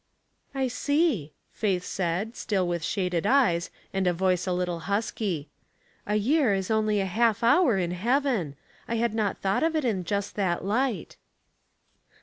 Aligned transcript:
*"'' 0.25 0.33
I 0.55 0.67
see," 0.67 1.31
Faith 1.51 1.83
said, 1.83 2.35
still 2.35 2.67
with 2.67 2.83
shaded 2.83 3.27
eyes, 3.27 3.69
and 3.93 4.07
a 4.07 4.13
voice 4.13 4.47
a 4.47 4.51
little 4.51 4.79
husky." 4.89 5.47
A 6.07 6.15
year 6.15 6.55
is 6.55 6.71
only 6.71 6.99
a 6.99 7.05
half 7.05 7.43
hour 7.43 7.77
in 7.77 7.91
heaven. 7.91 8.55
I 8.87 8.95
had 8.95 9.13
not 9.13 9.37
thought 9.37 9.61
of 9.61 9.75
it 9.75 9.85
in 9.85 10.03
just 10.03 10.35
that 10.37 10.65
light." 10.65 11.17